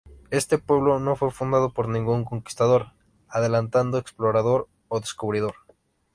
[0.31, 2.87] Este pueblo no fue fundado por ningún conquistador,
[3.27, 5.53] adelantado, explorador o descubridor.